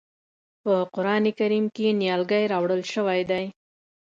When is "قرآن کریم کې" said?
0.95-1.87